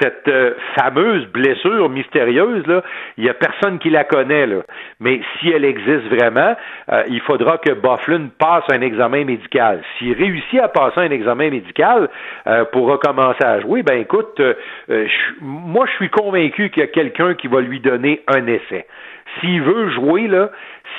cette 0.00 0.28
euh, 0.28 0.54
fameuse 0.76 1.26
blessure 1.26 1.88
mystérieuse, 1.88 2.66
là, 2.66 2.82
il 3.16 3.24
n'y 3.24 3.30
a 3.30 3.34
personne 3.34 3.78
qui 3.78 3.90
la 3.90 4.04
connaît. 4.04 4.46
Là. 4.46 4.62
Mais 5.00 5.20
si 5.38 5.50
elle 5.50 5.64
existe 5.64 6.06
vraiment, 6.08 6.56
euh, 6.92 7.02
il 7.08 7.20
faudra 7.20 7.58
que 7.58 7.72
Bufflin 7.72 8.28
passe 8.38 8.64
un 8.70 8.80
examen 8.80 9.24
médical. 9.24 9.82
S'il 9.98 10.14
réussit 10.14 10.60
à 10.60 10.68
passer 10.68 11.00
un 11.00 11.10
examen 11.10 11.50
médical 11.50 12.08
euh, 12.46 12.64
pour 12.66 12.88
recommencer 12.88 13.44
à 13.44 13.60
jouer, 13.60 13.82
ben 13.82 13.98
écoute, 13.98 14.40
moi 15.40 15.86
je 15.86 15.92
suis 15.92 16.10
convaincu 16.10 16.70
qu'il 16.70 16.80
y 16.80 16.84
a 16.84 16.88
quelqu'un 16.88 17.34
qui 17.34 17.48
va 17.48 17.60
lui 17.60 17.80
donner 17.80 18.22
un 18.28 18.46
essai. 18.46 18.86
S'il 19.40 19.62
veut 19.62 19.90
jouer, 19.90 20.28
là, 20.28 20.50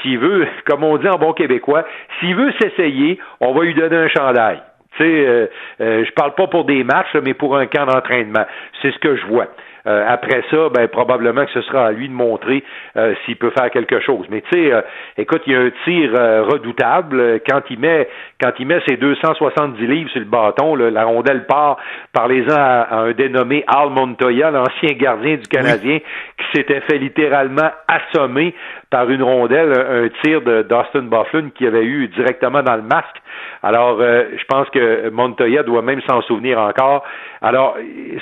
s'il 0.02 0.20
veut, 0.20 0.48
comme 0.66 0.84
on 0.84 0.98
dit 0.98 1.08
en 1.08 1.18
bon 1.18 1.34
québécois, 1.34 1.86
s'il 2.20 2.36
veut 2.36 2.52
s'essayer, 2.60 3.20
on 3.40 3.54
va 3.54 3.64
lui 3.64 3.74
donner 3.74 3.98
un 3.98 4.08
chandail. 4.08 4.62
Tu 4.98 5.04
sais, 5.04 5.28
euh, 5.28 5.48
euh, 5.82 6.06
je 6.06 6.12
parle 6.12 6.36
pas 6.36 6.48
pour 6.48 6.64
des 6.64 6.84
matchs, 6.84 7.16
mais 7.22 7.34
pour 7.34 7.58
un 7.58 7.66
camp 7.66 7.86
d'entraînement. 7.86 8.46
C'est 8.82 8.92
ce 8.92 9.00
que 9.00 9.16
je 9.16 9.26
vois. 9.26 9.48
Euh, 9.88 10.04
après 10.08 10.44
ça, 10.50 10.70
ben 10.74 10.88
probablement 10.88 11.46
que 11.46 11.52
ce 11.52 11.62
sera 11.62 11.88
à 11.88 11.92
lui 11.92 12.10
de 12.10 12.14
montrer 12.14 12.64
euh, 12.98 13.14
s'il 13.26 13.36
peut 13.36 13.52
faire 13.52 13.70
quelque 13.70 14.00
chose. 14.00 14.26
Mais 14.30 14.42
tu 14.42 14.50
sais, 14.52 14.74
euh, 14.74 14.82
écoute, 15.18 15.44
il 15.46 15.54
y 15.54 15.56
a 15.56 15.60
un 15.60 15.72
tir 15.84 16.12
redoutable 16.48 17.40
quand 17.48 17.62
il 17.70 17.80
met 17.80 18.08
quand 18.42 18.52
il 18.60 18.68
met 18.68 18.82
ses 18.88 18.98
270 18.98 19.86
livres 19.86 20.10
sur 20.10 20.20
le 20.20 20.26
bâton, 20.26 20.76
la 20.76 21.04
rondelle 21.04 21.46
part 21.46 21.78
par 22.14 22.28
les 22.28 22.44
uns 22.52 22.56
à, 22.56 22.96
un 22.96 23.12
dénommé 23.12 23.64
Al 23.68 23.90
Montoya, 23.90 24.52
l'ancien 24.52 24.94
gardien 24.94 25.36
du 25.36 25.48
Canadien, 25.48 26.00
qui 26.00 26.46
s'était 26.58 26.82
fait 26.82 26.98
littéralement 26.98 27.70
assommer 27.88 28.54
par 28.96 29.10
une 29.10 29.24
rondelle, 29.24 29.74
un 29.74 30.08
tir 30.24 30.42
de 30.42 30.62
Dustin 30.62 31.10
Bufflin 31.10 31.50
qui 31.54 31.68
avait 31.68 31.84
eu 31.84 32.08
directement 32.08 32.64
dans 32.64 32.78
le 32.78 32.82
masque. 32.82 33.22
Alors, 33.62 34.00
je 34.00 34.44
pense 34.48 34.70
que 34.70 35.10
Montoya 35.10 35.64
doit 35.64 35.82
même 35.82 36.00
s'en 36.08 36.22
souvenir 36.22 36.62
encore. 36.62 37.04
Alors, 37.42 37.76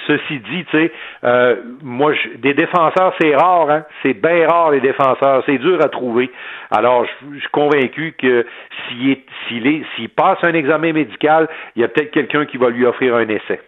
ceci 0.07 0.39
dit, 0.39 0.65
tu 0.65 0.77
sais, 0.77 0.91
euh, 1.25 1.57
moi, 1.83 2.13
des 2.37 2.55
défenseurs, 2.55 3.13
c'est 3.21 3.35
rare, 3.35 3.69
hein? 3.69 3.83
C'est 4.01 4.15
bien 4.15 4.47
rare 4.47 4.71
les 4.71 4.79
défenseurs, 4.79 5.43
c'est 5.45 5.59
dur 5.59 5.77
à 5.79 5.89
trouver. 5.89 6.31
Alors, 6.71 7.05
je, 7.05 7.39
suis 7.39 7.49
convaincu 7.51 8.15
que 8.17 8.43
s'il 8.87 9.17
s'il 9.47 9.85
s'il 9.95 10.09
passe 10.09 10.39
un 10.41 10.53
examen 10.53 10.91
médical, 10.91 11.47
il 11.75 11.83
y 11.83 11.85
a 11.85 11.87
peut-être 11.87 12.09
quelqu'un 12.09 12.45
qui 12.45 12.57
va 12.57 12.69
lui 12.69 12.83
offrir 12.83 13.15
un 13.15 13.27
essai. 13.27 13.61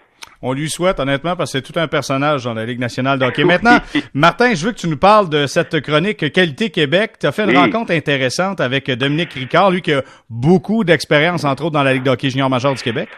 On 0.48 0.54
lui 0.54 0.70
souhaite, 0.70 1.00
honnêtement, 1.00 1.36
parce 1.36 1.52
que 1.52 1.58
c'est 1.58 1.64
tout 1.64 1.80
un 1.80 1.88
personnage 1.88 2.44
dans 2.44 2.54
la 2.54 2.68
Ligue 2.68 2.78
nationale 2.78 3.18
de 3.18 3.26
hockey. 3.26 3.44
Maintenant, 3.44 3.80
Martin, 4.14 4.54
je 4.54 4.64
veux 4.64 4.74
que 4.74 4.78
tu 4.78 4.88
nous 4.88 4.96
parles 4.96 5.28
de 5.28 5.48
cette 5.48 5.82
chronique 5.82 6.32
Qualité 6.32 6.70
Québec. 6.70 7.14
Tu 7.20 7.26
as 7.26 7.32
fait 7.32 7.46
une 7.46 7.58
rencontre 7.58 7.92
intéressante 7.92 8.62
avec 8.62 8.92
Dominique 8.92 9.34
Ricard, 9.34 9.72
lui 9.72 9.82
qui 9.82 9.92
a 9.92 10.04
beaucoup 10.30 10.84
d'expérience, 10.84 11.46
entre 11.46 11.64
autres, 11.64 11.72
dans 11.72 11.82
la 11.82 11.96
Ligue 11.96 12.04
de 12.04 12.12
hockey 12.12 12.30
junior 12.30 12.48
major 12.48 12.76
du 12.76 12.84
Québec. 12.84 13.10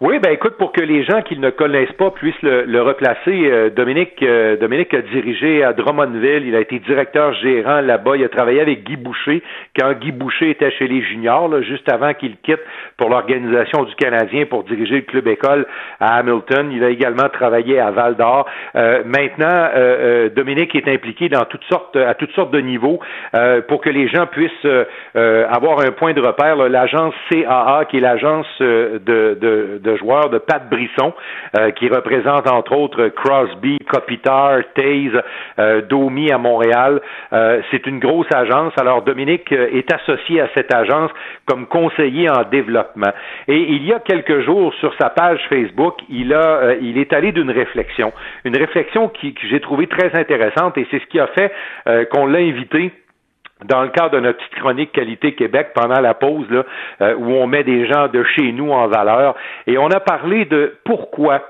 Oui, 0.00 0.18
ben 0.18 0.32
écoute, 0.32 0.56
pour 0.58 0.72
que 0.72 0.80
les 0.80 1.04
gens 1.04 1.22
qui 1.22 1.38
ne 1.38 1.46
le 1.46 1.50
connaissent 1.52 1.92
pas 1.92 2.10
puissent 2.10 2.42
le, 2.42 2.82
replacer, 2.82 3.48
euh, 3.48 3.70
Dominique, 3.70 4.20
euh, 4.24 4.56
Dominique 4.56 4.92
a 4.92 5.02
dirigé 5.02 5.62
à 5.62 5.72
Drummondville, 5.72 6.48
il 6.48 6.56
a 6.56 6.60
été 6.60 6.80
directeur 6.80 7.32
gérant 7.34 7.80
là-bas, 7.80 8.16
il 8.16 8.24
a 8.24 8.28
travaillé 8.28 8.60
avec 8.60 8.82
Guy 8.82 8.96
Boucher 8.96 9.40
quand 9.78 9.92
Guy 9.92 10.10
Boucher 10.10 10.50
était 10.50 10.72
chez 10.72 10.88
les 10.88 11.00
juniors, 11.00 11.48
juste 11.62 11.88
avant 11.92 12.12
qu'il 12.12 12.36
quitte 12.38 12.60
pour 12.96 13.08
l'organisation 13.08 13.84
du 13.84 13.94
Canadien 13.94 14.46
pour 14.46 14.64
diriger 14.64 14.96
le 14.96 15.02
club 15.02 15.28
école 15.28 15.64
à 16.00 16.16
Hamilton. 16.16 16.72
Il 16.72 16.82
a 16.82 16.90
également 16.90 17.28
travaillé 17.28 17.78
à 17.78 17.92
Val 17.92 18.16
d'Or. 18.16 18.46
Euh, 18.74 19.04
maintenant, 19.06 19.70
Dominique 20.34 20.74
est 20.74 20.88
impliqué 20.88 21.28
dans 21.28 21.44
toutes 21.44 21.64
sortes, 21.70 21.94
à 21.94 22.14
toutes 22.14 22.32
sortes 22.32 22.50
de 22.50 22.60
niveaux 22.60 22.98
pour 23.68 23.80
que 23.80 23.90
les 23.90 24.08
gens 24.08 24.26
puissent 24.26 24.66
avoir 25.14 25.80
un 25.80 25.92
point 25.92 26.14
de 26.14 26.20
repère. 26.20 26.56
L'agence 26.68 27.14
CAA, 27.30 27.84
qui 27.88 27.98
est 27.98 28.00
l'agence 28.00 28.46
de, 28.60 29.38
de 29.83 29.83
de 29.84 29.96
joueurs 29.96 30.30
de 30.30 30.38
Pat 30.38 30.68
Brisson, 30.68 31.12
euh, 31.56 31.70
qui 31.70 31.88
représente 31.88 32.50
entre 32.50 32.76
autres 32.76 33.08
Crosby, 33.08 33.78
Kopitar, 33.88 34.60
Taze, 34.74 35.22
euh, 35.58 35.82
Domi 35.82 36.32
à 36.32 36.38
Montréal. 36.38 37.00
Euh, 37.32 37.60
c'est 37.70 37.86
une 37.86 38.00
grosse 38.00 38.26
agence. 38.34 38.72
Alors 38.76 39.02
Dominique 39.02 39.52
est 39.52 39.92
associé 39.92 40.40
à 40.40 40.48
cette 40.54 40.74
agence 40.74 41.10
comme 41.46 41.66
conseiller 41.66 42.28
en 42.28 42.42
développement. 42.50 43.12
Et 43.46 43.58
il 43.58 43.86
y 43.86 43.92
a 43.92 44.00
quelques 44.00 44.40
jours 44.40 44.74
sur 44.80 44.92
sa 44.98 45.10
page 45.10 45.40
Facebook, 45.48 45.98
il 46.08 46.32
a, 46.34 46.74
il 46.80 46.98
est 46.98 47.12
allé 47.12 47.32
d'une 47.32 47.50
réflexion, 47.50 48.12
une 48.44 48.56
réflexion 48.56 49.08
qui, 49.08 49.34
j'ai 49.48 49.60
trouvée 49.60 49.86
très 49.86 50.14
intéressante 50.18 50.78
et 50.78 50.86
c'est 50.90 50.98
ce 50.98 51.06
qui 51.06 51.20
a 51.20 51.26
fait 51.28 51.52
qu'on 52.10 52.26
l'a 52.26 52.38
invité 52.38 52.92
dans 53.64 53.82
le 53.82 53.88
cadre 53.88 54.10
de 54.10 54.20
notre 54.20 54.38
petite 54.38 54.54
chronique 54.56 54.92
Qualité 54.92 55.34
Québec 55.34 55.68
pendant 55.74 56.00
la 56.00 56.14
pause, 56.14 56.48
là, 56.50 56.64
euh, 57.00 57.14
où 57.16 57.32
on 57.32 57.46
met 57.46 57.64
des 57.64 57.86
gens 57.86 58.08
de 58.08 58.22
chez 58.24 58.52
nous 58.52 58.70
en 58.70 58.88
valeur, 58.88 59.34
et 59.66 59.78
on 59.78 59.88
a 59.88 60.00
parlé 60.00 60.44
de 60.44 60.76
pourquoi 60.84 61.42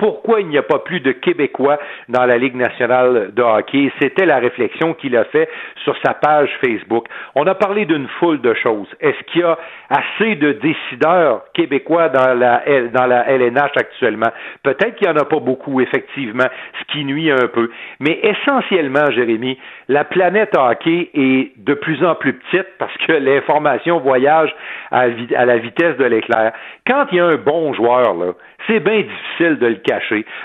pourquoi 0.00 0.40
il 0.40 0.48
n'y 0.48 0.56
a 0.56 0.62
pas 0.62 0.78
plus 0.78 1.00
de 1.00 1.12
Québécois 1.12 1.78
dans 2.08 2.24
la 2.24 2.38
Ligue 2.38 2.56
nationale 2.56 3.32
de 3.34 3.42
hockey. 3.42 3.92
C'était 4.00 4.24
la 4.24 4.38
réflexion 4.38 4.94
qu'il 4.94 5.14
a 5.14 5.24
fait 5.24 5.46
sur 5.84 5.94
sa 6.02 6.14
page 6.14 6.48
Facebook. 6.64 7.06
On 7.34 7.46
a 7.46 7.54
parlé 7.54 7.84
d'une 7.84 8.08
foule 8.18 8.40
de 8.40 8.54
choses. 8.54 8.88
Est-ce 9.00 9.22
qu'il 9.30 9.42
y 9.42 9.44
a 9.44 9.58
assez 9.90 10.36
de 10.36 10.52
décideurs 10.52 11.42
québécois 11.52 12.08
dans 12.08 12.32
la, 12.32 12.62
dans 12.94 13.04
la 13.04 13.28
LNH 13.28 13.72
actuellement? 13.76 14.30
Peut-être 14.62 14.96
qu'il 14.96 15.06
n'y 15.06 15.12
en 15.12 15.20
a 15.20 15.26
pas 15.26 15.38
beaucoup, 15.38 15.82
effectivement, 15.82 16.48
ce 16.80 16.92
qui 16.92 17.04
nuit 17.04 17.30
un 17.30 17.48
peu. 17.48 17.70
Mais 18.00 18.20
essentiellement, 18.22 19.04
Jérémy, 19.10 19.58
la 19.88 20.04
planète 20.04 20.56
hockey 20.56 21.10
est 21.12 21.52
de 21.58 21.74
plus 21.74 22.02
en 22.02 22.14
plus 22.14 22.32
petite 22.32 22.68
parce 22.78 22.96
que 23.06 23.12
l'information 23.20 24.00
voyage 24.00 24.54
à, 24.90 25.00
à 25.36 25.44
la 25.44 25.58
vitesse 25.58 25.98
de 25.98 26.04
l'éclair. 26.04 26.52
Quand 26.86 27.04
il 27.12 27.18
y 27.18 27.20
a 27.20 27.26
un 27.26 27.36
bon 27.36 27.74
joueur, 27.74 28.14
là, 28.14 28.32
c'est 28.66 28.80
bien 28.80 29.02
difficile 29.02 29.58
de 29.58 29.66
le 29.66 29.76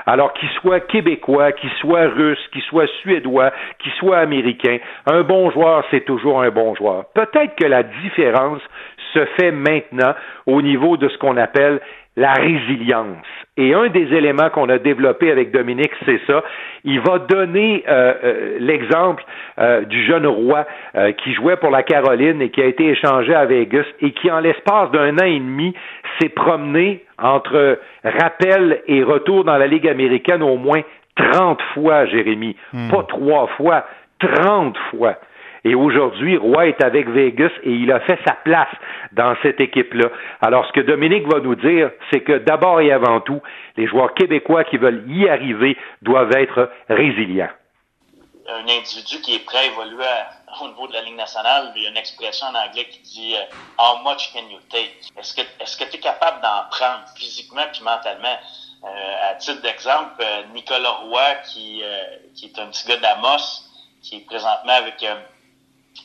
Alors 0.05 0.33
qu'il 0.33 0.49
soit 0.61 0.79
québécois, 0.81 1.51
qu'il 1.51 1.71
soit 1.81 2.07
russe, 2.07 2.39
qu'il 2.51 2.61
soit 2.63 2.87
suédois, 3.01 3.51
qu'il 3.79 3.91
soit 3.93 4.17
américain, 4.17 4.77
un 5.05 5.21
bon 5.21 5.51
joueur, 5.51 5.83
c'est 5.91 6.05
toujours 6.05 6.41
un 6.41 6.49
bon 6.49 6.75
joueur. 6.75 7.05
Peut-être 7.13 7.55
que 7.55 7.65
la 7.65 7.83
différence 7.83 8.61
se 9.13 9.25
fait 9.37 9.51
maintenant 9.51 10.13
au 10.45 10.61
niveau 10.61 10.97
de 10.97 11.07
ce 11.09 11.17
qu'on 11.17 11.37
appelle 11.37 11.79
la 12.15 12.33
résilience. 12.33 13.25
Et 13.57 13.73
un 13.73 13.87
des 13.87 14.13
éléments 14.13 14.49
qu'on 14.49 14.69
a 14.69 14.77
développé 14.77 15.31
avec 15.31 15.51
Dominique, 15.51 15.91
c'est 16.05 16.19
ça. 16.27 16.43
Il 16.83 16.99
va 17.01 17.19
donner 17.19 17.83
euh, 17.87 18.13
euh, 18.23 18.57
l'exemple 18.59 19.23
euh, 19.59 19.81
du 19.85 20.05
jeune 20.05 20.27
roi 20.27 20.65
qui 21.17 21.33
jouait 21.33 21.57
pour 21.57 21.71
la 21.71 21.83
Caroline 21.83 22.41
et 22.41 22.49
qui 22.49 22.61
a 22.61 22.65
été 22.65 22.87
échangé 22.89 23.33
à 23.33 23.45
Vegas 23.45 23.85
et 24.01 24.11
qui, 24.11 24.31
en 24.31 24.39
l'espace 24.39 24.91
d'un 24.91 25.17
an 25.17 25.25
et 25.25 25.39
demi, 25.39 25.73
s'est 26.19 26.29
promené 26.29 27.03
entre 27.17 27.79
rappel 28.03 28.81
et 28.87 29.03
retour 29.03 29.43
dans 29.43 29.57
la 29.57 29.67
Ligue 29.67 29.87
américaine 29.87 30.41
au 30.41 30.55
moins 30.57 30.81
30 31.15 31.61
fois, 31.73 32.05
Jérémy. 32.05 32.55
Hmm. 32.73 32.89
Pas 32.89 33.03
trois 33.03 33.47
fois, 33.57 33.85
30 34.19 34.77
fois. 34.91 35.15
Et 35.65 35.73
aujourd'hui, 35.73 36.37
Roy 36.37 36.67
est 36.67 36.83
avec 36.83 37.09
Vegas 37.09 37.49
et 37.63 37.71
il 37.71 37.91
a 37.91 37.99
fait 38.01 38.19
sa 38.23 38.33
place 38.33 38.69
dans 39.13 39.35
cette 39.41 39.59
équipe-là. 39.59 40.09
Alors, 40.39 40.67
ce 40.67 40.71
que 40.73 40.81
Dominique 40.81 41.27
va 41.27 41.39
nous 41.39 41.55
dire, 41.55 41.89
c'est 42.11 42.21
que 42.21 42.37
d'abord 42.37 42.81
et 42.81 42.91
avant 42.91 43.19
tout, 43.19 43.41
les 43.75 43.87
joueurs 43.87 44.13
québécois 44.13 44.63
qui 44.63 44.77
veulent 44.77 45.03
y 45.07 45.27
arriver 45.27 45.75
doivent 46.03 46.33
être 46.33 46.69
résilients. 46.87 47.49
Un 48.47 48.61
individu 48.61 49.19
qui 49.21 49.37
est 49.37 49.43
prêt 49.43 49.57
à 49.57 49.65
évoluer 49.65 50.05
au 50.61 50.67
niveau 50.67 50.87
de 50.87 50.93
la 50.93 51.01
Ligue 51.01 51.15
nationale, 51.15 51.73
il 51.75 51.81
y 51.81 51.87
a 51.87 51.89
une 51.89 51.97
expression 51.97 52.45
en 52.45 52.53
anglais 52.53 52.85
qui 52.85 52.99
dit 52.99 53.35
euh, 53.35 53.55
How 53.79 54.07
much 54.07 54.31
can 54.33 54.47
you 54.51 54.59
take? 54.69 54.93
Est-ce 55.17 55.33
que 55.33 55.41
est-ce 55.59 55.77
que 55.77 55.89
tu 55.89 55.97
es 55.97 55.99
capable 55.99 56.41
d'en 56.41 56.69
prendre 56.69 57.05
physiquement 57.17 57.65
puis 57.73 57.81
mentalement? 57.81 58.37
Euh, 58.83 59.31
à 59.31 59.33
titre 59.33 59.63
d'exemple, 59.63 60.21
euh, 60.21 60.43
Nicolas 60.53 60.91
Roy, 60.91 61.35
qui, 61.51 61.81
est 61.81 62.59
un 62.59 62.67
petit 62.67 62.87
gars 62.87 62.97
d'Amos, 62.97 63.63
qui 64.03 64.17
est 64.17 64.25
présentement 64.27 64.73
avec 64.73 65.03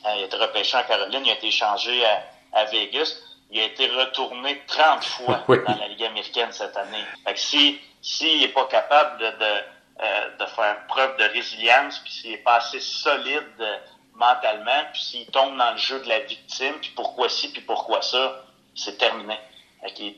il 0.03 0.07
a 0.07 0.25
été 0.25 0.37
repêché 0.37 0.77
en 0.77 0.83
Caroline, 0.83 1.25
il 1.25 1.31
a 1.31 1.33
été 1.33 1.47
échangé 1.47 2.03
à, 2.53 2.65
Vegas. 2.65 3.15
Il 3.49 3.59
a 3.59 3.65
été 3.65 3.87
retourné 3.87 4.61
30 4.67 5.03
fois 5.03 5.43
dans 5.47 5.77
la 5.77 5.87
Ligue 5.87 6.03
américaine 6.03 6.51
cette 6.51 6.75
année. 6.77 7.03
Fait 7.25 7.33
que 7.33 7.39
si 7.39 7.79
s'il 8.01 8.41
n'est 8.41 8.47
pas 8.47 8.65
capable 8.65 9.19
de, 9.19 9.25
de, 9.25 9.63
euh, 10.01 10.37
de, 10.39 10.45
faire 10.47 10.87
preuve 10.87 11.17
de 11.17 11.23
résilience, 11.25 11.99
puis 11.99 12.11
s'il 12.11 12.31
n'est 12.31 12.37
pas 12.37 12.55
assez 12.55 12.79
solide 12.79 13.43
euh, 13.59 13.77
mentalement, 14.15 14.83
puis 14.91 15.01
s'il 15.01 15.25
tombe 15.27 15.55
dans 15.57 15.71
le 15.71 15.77
jeu 15.77 15.99
de 15.99 16.09
la 16.09 16.19
victime, 16.21 16.73
puis 16.81 16.91
pourquoi 16.95 17.29
ci, 17.29 17.51
puis 17.51 17.61
pourquoi 17.61 18.01
ça, 18.01 18.43
c'est 18.75 18.97
terminé. 18.97 19.37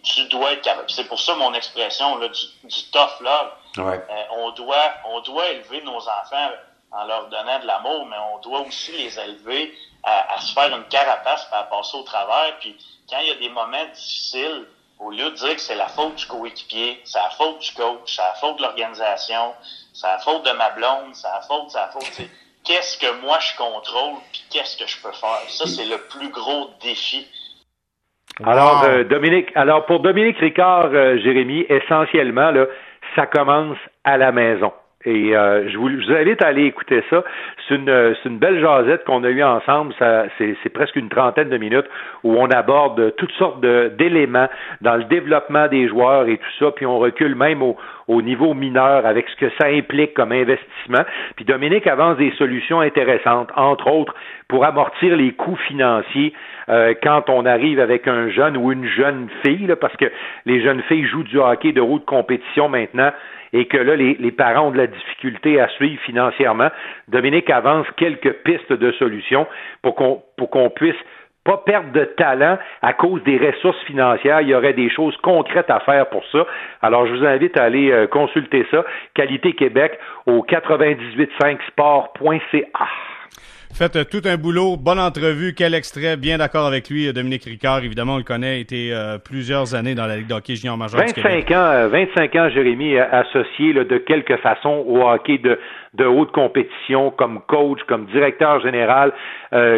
tu 0.03 0.25
dois 0.25 0.53
être 0.53 0.61
capable. 0.61 0.89
C'est 0.89 1.07
pour 1.07 1.19
ça 1.19 1.35
mon 1.35 1.53
expression 1.53 2.17
là, 2.17 2.29
du, 2.29 2.41
du 2.63 2.83
tough 2.91 3.19
love. 3.19 3.51
Ouais. 3.77 4.01
Euh, 4.09 4.23
on, 4.37 4.51
doit, 4.51 4.93
on 5.05 5.19
doit 5.21 5.49
élever 5.49 5.81
nos 5.81 5.97
enfants 5.97 6.51
en 6.93 7.05
leur 7.05 7.27
donnant 7.29 7.59
de 7.59 7.67
l'amour, 7.67 8.05
mais 8.09 8.17
on 8.33 8.39
doit 8.39 8.61
aussi 8.61 8.91
les 8.91 9.19
élever 9.19 9.73
à, 10.03 10.39
se 10.39 10.53
faire 10.53 10.75
une 10.75 10.83
carapace 10.85 11.47
à 11.51 11.63
passer 11.63 11.97
au 11.97 12.03
travers. 12.03 12.57
Puis 12.59 12.75
quand 13.09 13.17
il 13.21 13.29
y 13.29 13.31
a 13.31 13.35
des 13.35 13.49
moments 13.49 13.85
difficiles, 13.93 14.65
au 14.99 15.11
lieu 15.11 15.29
de 15.31 15.35
dire 15.35 15.55
que 15.55 15.61
c'est 15.61 15.75
la 15.75 15.87
faute 15.87 16.15
du 16.15 16.25
coéquipier, 16.25 17.01
c'est 17.03 17.19
la 17.19 17.29
faute 17.31 17.59
du 17.59 17.73
coach, 17.73 18.15
c'est 18.15 18.21
la 18.21 18.33
faute 18.35 18.57
de 18.57 18.63
l'organisation, 18.63 19.53
c'est 19.93 20.07
la 20.07 20.19
faute 20.19 20.45
de 20.45 20.51
ma 20.51 20.69
blonde, 20.71 21.13
c'est 21.13 21.27
la 21.27 21.41
faute, 21.41 21.69
c'est 21.69 21.79
la 21.79 21.87
faute. 21.87 22.21
Qu'est-ce 22.63 22.97
que 22.97 23.21
moi 23.21 23.39
je 23.39 23.57
contrôle, 23.57 24.19
puis 24.31 24.43
qu'est-ce 24.49 24.77
que 24.77 24.87
je 24.87 25.01
peux 25.01 25.11
faire? 25.11 25.41
Ça, 25.49 25.65
c'est 25.67 25.85
le 25.85 25.97
plus 26.09 26.29
gros 26.29 26.69
défi. 26.81 27.27
Alors, 28.43 28.83
euh, 28.83 29.03
Dominique, 29.03 29.49
alors 29.55 29.85
pour 29.85 29.99
Dominique 29.99 30.37
Ricard, 30.37 30.89
euh, 30.93 31.17
Jérémy, 31.17 31.65
essentiellement, 31.69 32.51
là, 32.51 32.65
ça 33.15 33.27
commence 33.27 33.77
à 34.03 34.17
la 34.17 34.31
maison. 34.31 34.71
Et 35.05 35.35
euh, 35.35 35.69
je, 35.69 35.77
vous, 35.77 35.89
invite 36.11 36.41
à 36.43 36.47
aller 36.47 36.63
écouter 36.63 37.03
ça. 37.09 37.23
C'est 37.67 37.75
une, 37.75 38.15
une 38.25 38.37
belle 38.37 38.59
jasette 38.61 39.03
qu'on 39.05 39.23
a 39.23 39.29
eue 39.29 39.43
ensemble. 39.43 39.93
c'est, 40.37 40.69
presque 40.73 40.95
une 40.95 41.09
trentaine 41.09 41.49
de 41.49 41.57
minutes 41.57 41.85
où 42.23 42.35
on 42.35 42.47
aborde 42.47 43.15
toutes 43.17 43.31
sortes 43.33 43.61
d'éléments 43.61 44.47
dans 44.81 44.95
le 44.95 45.03
développement 45.05 45.67
des 45.67 45.87
joueurs 45.87 46.27
et 46.27 46.37
tout 46.37 46.65
ça. 46.65 46.71
Puis 46.71 46.85
on 46.85 46.99
recule 46.99 47.35
même 47.35 47.61
au, 47.61 47.77
au 48.07 48.21
niveau 48.21 48.53
mineur 48.53 49.05
avec 49.05 49.27
ce 49.29 49.35
que 49.35 49.51
ça 49.59 49.67
implique 49.67 50.13
comme 50.13 50.31
investissement. 50.31 51.03
Puis 51.35 51.45
Dominique 51.45 51.87
avance 51.87 52.17
des 52.17 52.31
solutions 52.37 52.81
intéressantes, 52.81 53.49
entre 53.55 53.87
autres 53.91 54.13
pour 54.47 54.65
amortir 54.65 55.15
les 55.15 55.31
coûts 55.31 55.55
financiers 55.67 56.33
euh, 56.69 56.93
quand 57.01 57.29
on 57.29 57.45
arrive 57.45 57.79
avec 57.79 58.07
un 58.07 58.29
jeune 58.29 58.57
ou 58.57 58.71
une 58.71 58.87
jeune 58.87 59.29
fille, 59.45 59.73
parce 59.79 59.95
que 59.97 60.05
les 60.45 60.61
jeunes 60.61 60.81
filles 60.83 61.05
jouent 61.05 61.23
du 61.23 61.39
hockey 61.39 61.71
de 61.71 61.81
haute 61.81 62.05
compétition 62.05 62.69
maintenant 62.69 63.11
et 63.53 63.65
que 63.65 63.77
là, 63.77 63.95
les, 63.95 64.31
parents 64.31 64.67
ont 64.67 64.71
de 64.71 64.77
la 64.77 64.87
difficulté 64.87 65.61
à 65.61 65.67
suivre 65.69 66.01
financièrement. 66.01 66.69
Dominique 67.07 67.49
avance 67.51 67.85
quelques 67.97 68.33
pistes 68.43 68.73
de 68.73 68.91
solutions 68.93 69.47
pour 69.83 69.95
qu'on 69.95 70.23
pour 70.37 70.49
qu'on 70.49 70.71
puisse 70.71 70.95
pas 71.43 71.57
perdre 71.57 71.91
de 71.91 72.05
talent 72.05 72.57
à 72.81 72.93
cause 72.93 73.21
des 73.23 73.37
ressources 73.37 73.81
financières. 73.83 74.41
Il 74.41 74.49
y 74.49 74.55
aurait 74.55 74.73
des 74.73 74.89
choses 74.89 75.15
concrètes 75.17 75.69
à 75.69 75.79
faire 75.81 76.09
pour 76.09 76.23
ça. 76.31 76.47
Alors, 76.81 77.05
je 77.05 77.13
vous 77.13 77.25
invite 77.25 77.57
à 77.57 77.63
aller 77.63 77.91
euh, 77.91 78.07
consulter 78.07 78.65
ça. 78.71 78.83
Qualité 79.13 79.53
Québec 79.53 79.99
au 80.25 80.43
985sport.ca. 80.43 82.87
Faites 83.73 83.95
euh, 83.95 84.03
tout 84.03 84.21
un 84.25 84.37
boulot, 84.37 84.77
bonne 84.77 84.99
entrevue, 84.99 85.55
quel 85.57 85.73
extrait, 85.73 86.15
bien 86.15 86.37
d'accord 86.37 86.67
avec 86.67 86.91
lui, 86.91 87.07
euh, 87.07 87.11
Dominique 87.11 87.45
Ricard, 87.45 87.83
évidemment, 87.83 88.13
on 88.13 88.17
le 88.17 88.23
connaît, 88.23 88.61
été 88.61 88.93
euh, 88.93 89.17
plusieurs 89.17 89.73
années 89.73 89.95
dans 89.95 90.05
la 90.05 90.17
Ligue 90.17 90.27
d'hockey 90.27 90.53
junior 90.55 90.77
major 90.77 90.99
25 90.99 91.49
ans, 91.49 91.87
25 91.89 92.35
ans, 92.35 92.49
Jérémy, 92.49 92.99
associé 92.99 93.73
de 93.73 93.97
quelque 93.97 94.37
façon 94.37 94.83
au 94.85 95.01
hockey 95.09 95.39
de, 95.39 95.57
de 95.95 96.05
haute 96.05 96.31
compétition, 96.31 97.09
comme 97.09 97.41
coach, 97.47 97.79
comme 97.87 98.05
directeur 98.13 98.61
général, 98.61 99.11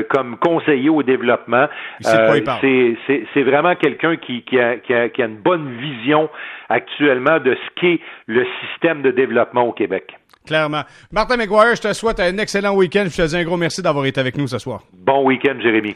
comme 0.09 0.37
conseiller 0.39 0.89
au 0.89 1.01
développement. 1.01 1.67
c'est 2.01 3.43
vraiment 3.43 3.75
quelqu'un 3.75 4.17
qui, 4.17 4.41
qui, 4.43 4.59
a, 4.59 4.75
qui, 4.75 4.93
a, 4.93 5.07
qui 5.07 5.21
a 5.21 5.25
une 5.25 5.37
bonne 5.37 5.69
vision 5.77 6.29
actuellement 6.67 7.39
de 7.39 7.55
ce 7.55 7.79
qu'est 7.79 7.99
le 8.27 8.45
système 8.61 9.01
de 9.03 9.11
développement 9.11 9.63
au 9.63 9.71
Québec. 9.71 10.15
Clairement. 10.45 10.83
Martin 11.11 11.37
McGuire, 11.37 11.75
je 11.75 11.81
te 11.81 11.93
souhaite 11.93 12.19
un 12.19 12.37
excellent 12.37 12.75
week-end. 12.75 13.05
Je 13.09 13.15
te 13.15 13.27
dis 13.27 13.35
un 13.35 13.43
gros 13.43 13.57
merci 13.57 13.81
d'avoir 13.81 14.05
été 14.05 14.19
avec 14.19 14.37
nous 14.37 14.47
ce 14.47 14.59
soir. 14.59 14.83
Bon 14.93 15.23
week-end, 15.25 15.59
Jérémy. 15.61 15.95